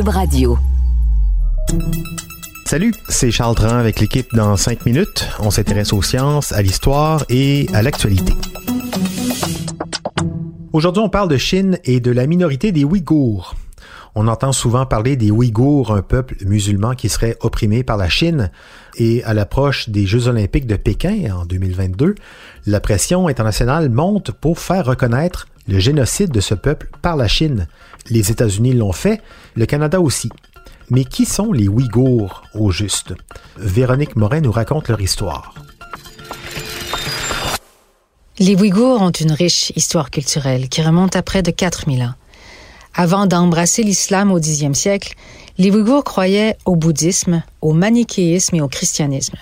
Radio. 0.00 0.58
Salut, 2.64 2.94
c'est 3.10 3.30
Charles 3.30 3.54
Tran 3.54 3.76
avec 3.76 4.00
l'équipe 4.00 4.34
dans 4.34 4.56
5 4.56 4.86
minutes. 4.86 5.28
On 5.38 5.50
s'intéresse 5.50 5.92
aux 5.92 6.00
sciences, 6.00 6.50
à 6.52 6.62
l'histoire 6.62 7.26
et 7.28 7.66
à 7.74 7.82
l'actualité. 7.82 8.32
Aujourd'hui, 10.72 11.02
on 11.02 11.10
parle 11.10 11.28
de 11.28 11.36
Chine 11.36 11.78
et 11.84 12.00
de 12.00 12.10
la 12.10 12.26
minorité 12.26 12.72
des 12.72 12.84
Ouïghours. 12.84 13.54
On 14.14 14.28
entend 14.28 14.52
souvent 14.52 14.86
parler 14.86 15.16
des 15.16 15.30
Ouïghours, 15.30 15.94
un 15.94 16.02
peuple 16.02 16.36
musulman 16.46 16.94
qui 16.94 17.10
serait 17.10 17.36
opprimé 17.40 17.82
par 17.82 17.98
la 17.98 18.08
Chine. 18.08 18.50
Et 18.96 19.22
à 19.24 19.34
l'approche 19.34 19.90
des 19.90 20.06
Jeux 20.06 20.26
olympiques 20.26 20.66
de 20.66 20.76
Pékin 20.76 21.34
en 21.34 21.44
2022, 21.44 22.14
la 22.64 22.80
pression 22.80 23.28
internationale 23.28 23.90
monte 23.90 24.30
pour 24.30 24.58
faire 24.58 24.86
reconnaître 24.86 25.48
le 25.68 25.78
génocide 25.78 26.30
de 26.30 26.40
ce 26.40 26.54
peuple 26.54 26.88
par 27.02 27.16
la 27.16 27.28
Chine. 27.28 27.68
Les 28.10 28.30
États-Unis 28.30 28.72
l'ont 28.72 28.92
fait, 28.92 29.20
le 29.54 29.66
Canada 29.66 30.00
aussi. 30.00 30.30
Mais 30.90 31.04
qui 31.04 31.24
sont 31.24 31.52
les 31.52 31.68
Ouïghours 31.68 32.42
au 32.54 32.70
juste? 32.70 33.14
Véronique 33.56 34.16
Morin 34.16 34.40
nous 34.40 34.52
raconte 34.52 34.88
leur 34.88 35.00
histoire. 35.00 35.54
Les 38.38 38.56
Ouïghours 38.56 39.00
ont 39.00 39.10
une 39.10 39.32
riche 39.32 39.72
histoire 39.76 40.10
culturelle 40.10 40.68
qui 40.68 40.82
remonte 40.82 41.16
à 41.16 41.22
près 41.22 41.42
de 41.42 41.50
4000 41.50 42.02
ans. 42.02 42.14
Avant 42.94 43.26
d'embrasser 43.26 43.82
l'islam 43.82 44.32
au 44.32 44.40
Xe 44.40 44.72
siècle, 44.74 45.14
les 45.58 45.70
Ouïghours 45.70 46.04
croyaient 46.04 46.56
au 46.64 46.76
bouddhisme, 46.76 47.42
au 47.60 47.72
manichéisme 47.72 48.56
et 48.56 48.60
au 48.60 48.68
christianisme. 48.68 49.36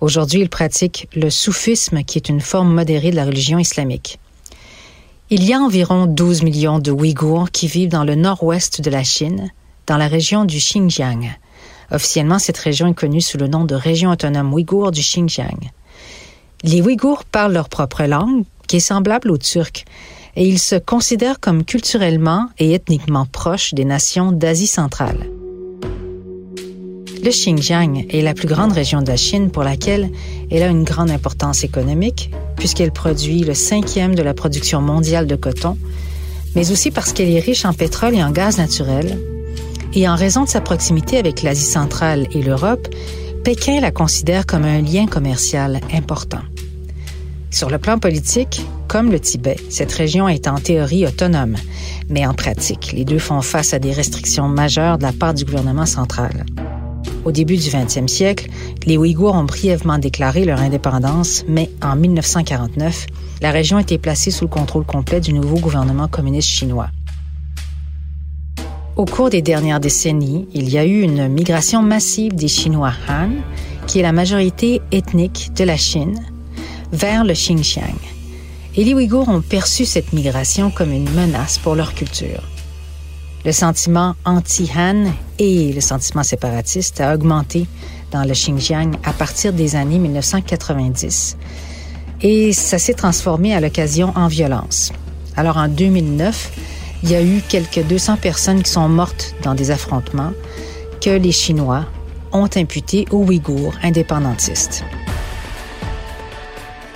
Aujourd'hui, 0.00 0.40
ils 0.40 0.48
pratiquent 0.48 1.08
le 1.14 1.30
soufisme, 1.30 2.02
qui 2.02 2.18
est 2.18 2.28
une 2.28 2.40
forme 2.40 2.74
modérée 2.74 3.10
de 3.10 3.16
la 3.16 3.24
religion 3.24 3.58
islamique. 3.58 4.18
Il 5.34 5.44
y 5.44 5.54
a 5.54 5.60
environ 5.60 6.04
12 6.04 6.42
millions 6.42 6.78
de 6.78 6.90
Ouïghours 6.90 7.50
qui 7.50 7.66
vivent 7.66 7.88
dans 7.88 8.04
le 8.04 8.16
nord-ouest 8.16 8.82
de 8.82 8.90
la 8.90 9.02
Chine, 9.02 9.50
dans 9.86 9.96
la 9.96 10.06
région 10.06 10.44
du 10.44 10.58
Xinjiang. 10.58 11.30
Officiellement, 11.90 12.38
cette 12.38 12.58
région 12.58 12.88
est 12.88 12.94
connue 12.94 13.22
sous 13.22 13.38
le 13.38 13.48
nom 13.48 13.64
de 13.64 13.74
région 13.74 14.10
autonome 14.10 14.52
ouïghour 14.52 14.90
du 14.90 15.00
Xinjiang. 15.00 15.70
Les 16.64 16.82
Ouïghours 16.82 17.24
parlent 17.24 17.54
leur 17.54 17.70
propre 17.70 18.02
langue, 18.02 18.44
qui 18.68 18.76
est 18.76 18.80
semblable 18.80 19.30
au 19.30 19.38
turc, 19.38 19.86
et 20.36 20.46
ils 20.46 20.58
se 20.58 20.74
considèrent 20.74 21.40
comme 21.40 21.64
culturellement 21.64 22.50
et 22.58 22.74
ethniquement 22.74 23.24
proches 23.24 23.72
des 23.72 23.86
nations 23.86 24.32
d'Asie 24.32 24.66
centrale. 24.66 25.30
Le 27.22 27.30
Xinjiang 27.30 28.06
est 28.10 28.20
la 28.20 28.34
plus 28.34 28.48
grande 28.48 28.72
région 28.72 29.00
de 29.00 29.06
la 29.06 29.16
Chine 29.16 29.52
pour 29.52 29.62
laquelle 29.62 30.10
elle 30.50 30.64
a 30.64 30.66
une 30.66 30.82
grande 30.82 31.10
importance 31.10 31.62
économique, 31.62 32.32
puisqu'elle 32.56 32.90
produit 32.90 33.44
le 33.44 33.54
cinquième 33.54 34.16
de 34.16 34.22
la 34.22 34.34
production 34.34 34.80
mondiale 34.80 35.28
de 35.28 35.36
coton, 35.36 35.78
mais 36.56 36.72
aussi 36.72 36.90
parce 36.90 37.12
qu'elle 37.12 37.30
est 37.30 37.38
riche 37.38 37.64
en 37.64 37.74
pétrole 37.74 38.16
et 38.16 38.24
en 38.24 38.32
gaz 38.32 38.58
naturel. 38.58 39.20
Et 39.94 40.08
en 40.08 40.16
raison 40.16 40.42
de 40.42 40.48
sa 40.48 40.60
proximité 40.60 41.16
avec 41.16 41.42
l'Asie 41.42 41.64
centrale 41.64 42.26
et 42.32 42.42
l'Europe, 42.42 42.88
Pékin 43.44 43.80
la 43.80 43.92
considère 43.92 44.44
comme 44.44 44.64
un 44.64 44.80
lien 44.80 45.06
commercial 45.06 45.80
important. 45.94 46.42
Sur 47.52 47.70
le 47.70 47.78
plan 47.78 47.98
politique, 47.98 48.62
comme 48.88 49.12
le 49.12 49.20
Tibet, 49.20 49.58
cette 49.68 49.92
région 49.92 50.28
est 50.28 50.48
en 50.48 50.56
théorie 50.56 51.06
autonome, 51.06 51.54
mais 52.08 52.26
en 52.26 52.34
pratique, 52.34 52.92
les 52.92 53.04
deux 53.04 53.20
font 53.20 53.42
face 53.42 53.74
à 53.74 53.78
des 53.78 53.92
restrictions 53.92 54.48
majeures 54.48 54.98
de 54.98 55.04
la 55.04 55.12
part 55.12 55.34
du 55.34 55.44
gouvernement 55.44 55.86
central. 55.86 56.46
Au 57.24 57.30
début 57.30 57.56
du 57.56 57.68
20e 57.68 58.08
siècle, 58.08 58.48
les 58.84 58.96
Ouïghours 58.96 59.34
ont 59.34 59.44
brièvement 59.44 59.98
déclaré 59.98 60.44
leur 60.44 60.60
indépendance, 60.60 61.44
mais 61.46 61.70
en 61.80 61.94
1949, 61.94 63.06
la 63.40 63.52
région 63.52 63.78
était 63.78 63.98
placée 63.98 64.32
sous 64.32 64.44
le 64.44 64.50
contrôle 64.50 64.84
complet 64.84 65.20
du 65.20 65.32
nouveau 65.32 65.56
gouvernement 65.56 66.08
communiste 66.08 66.48
chinois. 66.48 66.88
Au 68.96 69.04
cours 69.04 69.30
des 69.30 69.40
dernières 69.40 69.80
décennies, 69.80 70.48
il 70.52 70.68
y 70.68 70.78
a 70.78 70.84
eu 70.84 71.00
une 71.00 71.28
migration 71.28 71.80
massive 71.80 72.34
des 72.34 72.48
Chinois 72.48 72.92
Han, 73.08 73.30
qui 73.86 74.00
est 74.00 74.02
la 74.02 74.12
majorité 74.12 74.82
ethnique 74.90 75.52
de 75.56 75.64
la 75.64 75.76
Chine, 75.76 76.20
vers 76.92 77.24
le 77.24 77.34
Xinjiang. 77.34 77.98
Et 78.76 78.84
les 78.84 78.94
Ouïghours 78.94 79.28
ont 79.28 79.40
perçu 79.40 79.84
cette 79.84 80.12
migration 80.12 80.70
comme 80.70 80.92
une 80.92 81.10
menace 81.10 81.58
pour 81.58 81.74
leur 81.74 81.94
culture. 81.94 82.42
Le 83.44 83.52
sentiment 83.52 84.14
anti-Han 84.24 85.12
et 85.42 85.72
le 85.72 85.80
sentiment 85.80 86.22
séparatiste 86.22 87.00
a 87.00 87.14
augmenté 87.14 87.66
dans 88.12 88.22
le 88.22 88.32
Xinjiang 88.32 88.92
à 89.02 89.12
partir 89.12 89.52
des 89.52 89.74
années 89.74 89.98
1990. 89.98 91.36
Et 92.20 92.52
ça 92.52 92.78
s'est 92.78 92.94
transformé 92.94 93.52
à 93.52 93.60
l'occasion 93.60 94.12
en 94.14 94.28
violence. 94.28 94.92
Alors 95.36 95.56
en 95.56 95.66
2009, 95.66 96.52
il 97.02 97.10
y 97.10 97.16
a 97.16 97.22
eu 97.22 97.42
quelques 97.48 97.84
200 97.84 98.18
personnes 98.18 98.62
qui 98.62 98.70
sont 98.70 98.88
mortes 98.88 99.34
dans 99.42 99.56
des 99.56 99.72
affrontements 99.72 100.32
que 101.00 101.10
les 101.10 101.32
Chinois 101.32 101.86
ont 102.30 102.48
imputés 102.54 103.06
aux 103.10 103.24
Ouïghours 103.24 103.74
indépendantistes. 103.82 104.84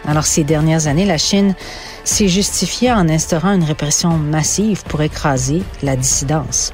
Alors 0.07 0.25
ces 0.25 0.45
dernières 0.45 0.87
années, 0.87 1.05
la 1.05 1.19
Chine 1.19 1.57
s'est 2.05 2.29
justifiée 2.29 2.93
en 2.93 3.09
instaurant 3.09 3.55
une 3.55 3.65
répression 3.65 4.17
massive 4.17 4.85
pour 4.85 5.03
écraser 5.03 5.63
la 5.83 5.97
dissidence. 5.97 6.73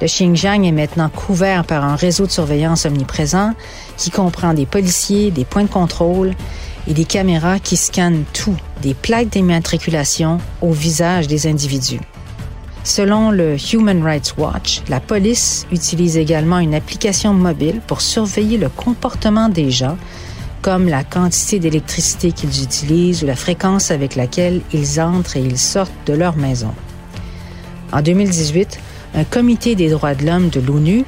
Le 0.00 0.06
Xinjiang 0.06 0.64
est 0.64 0.72
maintenant 0.72 1.08
couvert 1.08 1.64
par 1.64 1.84
un 1.84 1.96
réseau 1.96 2.26
de 2.26 2.30
surveillance 2.30 2.84
omniprésent 2.84 3.54
qui 3.96 4.10
comprend 4.10 4.54
des 4.54 4.66
policiers, 4.66 5.30
des 5.30 5.44
points 5.44 5.64
de 5.64 5.68
contrôle 5.68 6.34
et 6.86 6.94
des 6.94 7.04
caméras 7.04 7.58
qui 7.58 7.76
scannent 7.76 8.24
tout, 8.32 8.56
des 8.82 8.94
plaques 8.94 9.28
d'immatriculation 9.28 10.38
au 10.60 10.72
visage 10.72 11.26
des 11.26 11.46
individus. 11.46 12.00
Selon 12.82 13.30
le 13.30 13.56
Human 13.72 14.02
Rights 14.02 14.34
Watch, 14.36 14.82
la 14.88 15.00
police 15.00 15.66
utilise 15.72 16.18
également 16.18 16.58
une 16.58 16.74
application 16.74 17.32
mobile 17.32 17.80
pour 17.86 18.02
surveiller 18.02 18.58
le 18.58 18.68
comportement 18.68 19.48
des 19.48 19.70
gens 19.70 19.96
comme 20.60 20.88
la 20.88 21.04
quantité 21.04 21.58
d'électricité 21.58 22.32
qu'ils 22.32 22.62
utilisent 22.62 23.22
ou 23.22 23.26
la 23.26 23.36
fréquence 23.36 23.90
avec 23.90 24.16
laquelle 24.16 24.60
ils 24.72 25.00
entrent 25.00 25.36
et 25.36 25.40
ils 25.40 25.58
sortent 25.58 25.92
de 26.06 26.14
leur 26.14 26.36
maison. 26.36 26.74
En 27.92 28.02
2018, 28.02 28.78
un 29.14 29.24
comité 29.24 29.74
des 29.74 29.90
droits 29.90 30.14
de 30.14 30.26
l'homme 30.26 30.48
de 30.48 30.60
l'ONU 30.60 31.04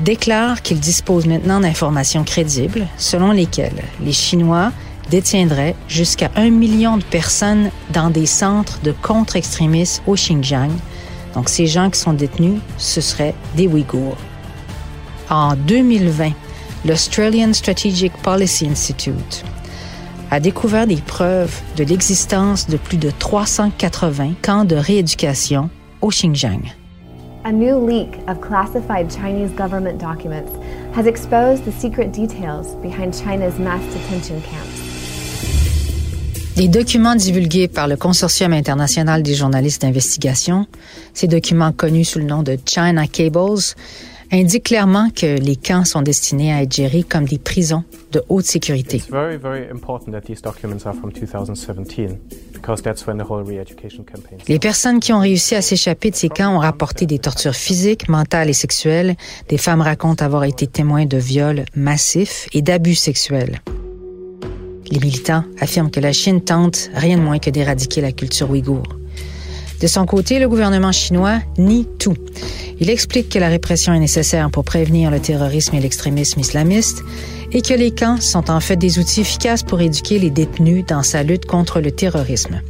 déclare 0.00 0.62
qu'il 0.62 0.80
dispose 0.80 1.26
maintenant 1.26 1.60
d'informations 1.60 2.24
crédibles 2.24 2.86
selon 2.96 3.30
lesquelles 3.30 3.84
les 4.00 4.12
Chinois 4.12 4.72
détiendraient 5.10 5.76
jusqu'à 5.88 6.30
un 6.36 6.50
million 6.50 6.96
de 6.96 7.04
personnes 7.04 7.70
dans 7.92 8.10
des 8.10 8.26
centres 8.26 8.80
de 8.82 8.92
contre-extrémistes 8.92 10.02
au 10.06 10.14
Xinjiang. 10.14 10.72
Donc 11.34 11.48
ces 11.48 11.66
gens 11.66 11.90
qui 11.90 12.00
sont 12.00 12.12
détenus, 12.12 12.60
ce 12.78 13.00
seraient 13.00 13.34
des 13.56 13.66
Ouïghours. 13.66 14.16
En 15.30 15.56
2020, 15.56 16.32
l'Australian 16.84 17.52
Strategic 17.52 18.12
Policy 18.22 18.66
Institute 18.66 19.44
a 20.30 20.40
découvert 20.40 20.86
des 20.86 20.96
preuves 20.96 21.54
de 21.76 21.84
l'existence 21.84 22.68
de 22.68 22.76
plus 22.76 22.96
de 22.96 23.10
380 23.10 24.32
camps 24.42 24.64
de 24.64 24.76
rééducation 24.76 25.70
au 26.00 26.08
Xinjiang. 26.08 26.62
A 27.46 27.52
new 27.52 27.76
leak 27.76 28.08
of 28.26 28.40
classified 28.40 29.10
Chinese 29.10 29.50
government 29.50 29.98
documents 29.98 30.50
has 30.94 31.06
exposed 31.06 31.66
the 31.66 31.72
secret 31.72 32.10
details 32.10 32.74
behind 32.76 33.12
China's 33.12 33.58
mass 33.58 33.82
detention 33.92 34.40
camps. 34.40 34.66
Les 36.56 36.68
documents 36.68 37.14
divulgués 37.14 37.68
par 37.68 37.86
le 37.86 37.96
Consortium 37.96 38.54
international 38.54 39.22
des 39.22 39.34
journalistes 39.34 39.82
d'investigation, 39.82 40.66
ces 41.12 41.28
documents 41.28 41.72
connus 41.72 42.06
sous 42.06 42.18
le 42.18 42.24
nom 42.24 42.42
de 42.42 42.56
China 42.64 43.06
Cables, 43.06 43.74
indique 44.32 44.64
clairement 44.64 45.10
que 45.10 45.38
les 45.38 45.56
camps 45.56 45.84
sont 45.84 46.00
destinés 46.00 46.50
à 46.50 46.62
être 46.62 46.72
gérés 46.72 47.02
comme 47.02 47.26
des 47.26 47.38
prisons 47.38 47.84
de 48.12 48.22
haute 48.30 48.46
sécurité. 48.46 49.02
Les 54.48 54.58
personnes 54.58 55.00
qui 55.00 55.12
ont 55.12 55.20
réussi 55.20 55.54
à 55.54 55.62
s'échapper 55.62 56.10
de 56.10 56.16
ces 56.16 56.28
camps 56.28 56.54
ont 56.54 56.58
rapporté 56.58 57.06
des 57.06 57.18
tortures 57.18 57.54
physiques, 57.54 58.08
mentales 58.08 58.48
et 58.48 58.54
sexuelles. 58.54 59.16
Des 59.48 59.58
femmes 59.58 59.80
racontent 59.80 60.24
avoir 60.24 60.44
été 60.44 60.66
témoins 60.66 61.06
de 61.06 61.18
viols 61.18 61.64
massifs 61.74 62.48
et 62.52 62.62
d'abus 62.62 62.94
sexuels. 62.94 63.60
Les 64.90 64.98
militants 64.98 65.44
affirment 65.60 65.90
que 65.90 66.00
la 66.00 66.12
Chine 66.12 66.40
tente 66.40 66.90
rien 66.94 67.16
de 67.16 67.22
moins 67.22 67.38
que 67.38 67.50
d'éradiquer 67.50 68.00
la 68.00 68.12
culture 68.12 68.50
ouïghour. 68.50 68.82
De 69.80 69.86
son 69.86 70.06
côté, 70.06 70.38
le 70.38 70.48
gouvernement 70.48 70.92
chinois 70.92 71.40
nie 71.58 71.86
tout. 71.98 72.16
Il 72.80 72.90
explique 72.90 73.28
que 73.28 73.38
la 73.38 73.48
répression 73.48 73.92
est 73.92 73.98
nécessaire 73.98 74.50
pour 74.50 74.64
prévenir 74.64 75.10
le 75.10 75.20
terrorisme 75.20 75.74
et 75.74 75.80
l'extrémisme 75.80 76.40
islamiste 76.40 77.02
et 77.54 77.62
que 77.62 77.72
les 77.72 77.92
camps 77.92 78.20
sont 78.20 78.50
en 78.50 78.60
fait 78.60 78.76
des 78.76 78.98
outils 78.98 79.20
efficaces 79.20 79.62
pour 79.62 79.80
éduquer 79.80 80.18
les 80.18 80.30
détenus 80.30 80.84
dans 80.86 81.04
sa 81.04 81.22
lutte 81.22 81.46
contre 81.46 81.80
le 81.80 81.92
terrorisme. 81.92 82.60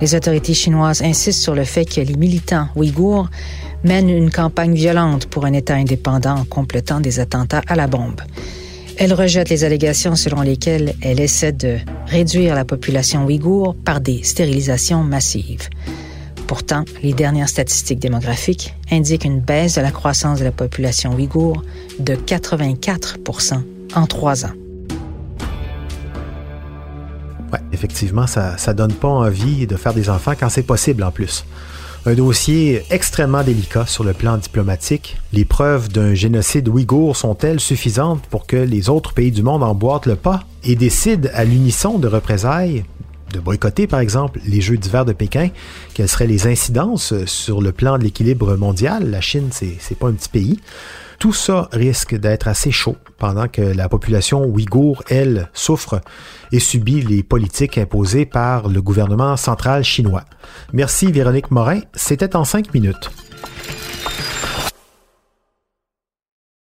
Les 0.00 0.14
autorités 0.14 0.54
chinoises 0.54 1.02
insistent 1.02 1.42
sur 1.42 1.54
le 1.54 1.64
fait 1.64 1.84
que 1.84 2.00
les 2.00 2.16
militants 2.16 2.68
ouïghours 2.74 3.28
mènent 3.84 4.08
une 4.08 4.30
campagne 4.30 4.74
violente 4.74 5.26
pour 5.26 5.44
un 5.44 5.52
État 5.52 5.74
indépendant 5.74 6.36
en 6.36 6.44
complétant 6.44 7.00
des 7.00 7.20
attentats 7.20 7.62
à 7.68 7.76
la 7.76 7.86
bombe. 7.86 8.22
Elle 8.96 9.12
rejette 9.12 9.50
les 9.50 9.64
allégations 9.64 10.16
selon 10.16 10.40
lesquelles 10.40 10.94
elle 11.02 11.20
essaie 11.20 11.52
de 11.52 11.78
réduire 12.06 12.54
la 12.54 12.64
population 12.64 13.26
ouïghour 13.26 13.74
par 13.84 14.00
des 14.00 14.22
stérilisations 14.22 15.02
massives. 15.02 15.68
Pourtant, 16.46 16.84
les 17.02 17.12
dernières 17.12 17.48
statistiques 17.48 17.98
démographiques 17.98 18.74
indiquent 18.90 19.24
une 19.24 19.40
baisse 19.40 19.74
de 19.74 19.80
la 19.80 19.90
croissance 19.90 20.38
de 20.38 20.44
la 20.44 20.52
population 20.52 21.14
ouïghour 21.14 21.62
de 21.98 22.14
84 22.14 23.18
en 23.94 24.06
trois 24.06 24.44
ans. 24.44 24.52
Ouais, 27.52 27.60
effectivement, 27.72 28.26
ça, 28.26 28.56
ça 28.58 28.74
donne 28.74 28.92
pas 28.92 29.08
envie 29.08 29.66
de 29.66 29.76
faire 29.76 29.94
des 29.94 30.10
enfants 30.10 30.34
quand 30.38 30.48
c'est 30.48 30.62
possible 30.62 31.02
en 31.04 31.10
plus. 31.10 31.44
Un 32.06 32.14
dossier 32.14 32.82
extrêmement 32.90 33.42
délicat 33.42 33.86
sur 33.86 34.04
le 34.04 34.12
plan 34.12 34.36
diplomatique. 34.36 35.16
Les 35.32 35.46
preuves 35.46 35.88
d'un 35.88 36.12
génocide 36.12 36.68
ouïghour 36.68 37.16
sont-elles 37.16 37.60
suffisantes 37.60 38.26
pour 38.26 38.46
que 38.46 38.56
les 38.56 38.90
autres 38.90 39.14
pays 39.14 39.32
du 39.32 39.42
monde 39.42 39.62
emboîtent 39.62 40.04
le 40.04 40.16
pas 40.16 40.42
et 40.64 40.76
décident 40.76 41.30
à 41.32 41.44
l'unisson 41.44 41.98
de 41.98 42.06
représailles 42.08 42.84
de 43.32 43.40
boycotter, 43.40 43.86
par 43.86 44.00
exemple, 44.00 44.38
les 44.46 44.60
Jeux 44.60 44.76
d'hiver 44.76 45.04
de 45.04 45.12
Pékin, 45.12 45.48
quelles 45.92 46.08
seraient 46.08 46.26
les 46.26 46.46
incidences 46.46 47.24
sur 47.26 47.60
le 47.60 47.72
plan 47.72 47.98
de 47.98 48.04
l'équilibre 48.04 48.54
mondial? 48.56 49.10
La 49.10 49.20
Chine, 49.20 49.48
c'est 49.50 49.98
pas 49.98 50.08
un 50.08 50.12
petit 50.12 50.28
pays. 50.28 50.60
Tout 51.18 51.32
ça 51.32 51.68
risque 51.72 52.14
d'être 52.14 52.48
assez 52.48 52.70
chaud 52.70 52.96
pendant 53.18 53.48
que 53.48 53.62
la 53.62 53.88
population 53.88 54.44
ouïghour, 54.44 55.02
elle, 55.08 55.48
souffre 55.52 56.00
et 56.52 56.60
subit 56.60 57.00
les 57.00 57.22
politiques 57.22 57.78
imposées 57.78 58.26
par 58.26 58.68
le 58.68 58.82
gouvernement 58.82 59.36
central 59.36 59.84
chinois. 59.84 60.24
Merci 60.72 61.10
Véronique 61.10 61.50
Morin, 61.50 61.80
c'était 61.94 62.36
en 62.36 62.44
cinq 62.44 62.74
minutes. 62.74 63.10